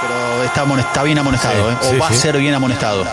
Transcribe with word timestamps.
pero 0.00 0.42
está, 0.44 0.62
amone- 0.62 0.80
está 0.82 1.02
bien 1.02 1.18
amonestado, 1.18 1.70
Sí, 1.80 1.94
¿eh? 1.94 1.96
o 1.96 1.98
va 2.00 2.08
sí. 2.08 2.14
a 2.14 2.16
ser 2.16 2.36
bien 2.38 2.54
amonestado. 2.54 3.04